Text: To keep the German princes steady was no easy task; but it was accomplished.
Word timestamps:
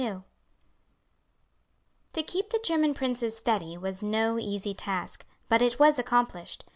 To 2.13 2.23
keep 2.23 2.49
the 2.49 2.59
German 2.65 2.95
princes 2.95 3.37
steady 3.37 3.77
was 3.77 4.01
no 4.01 4.39
easy 4.39 4.73
task; 4.73 5.27
but 5.47 5.61
it 5.61 5.77
was 5.77 5.99
accomplished. 5.99 6.65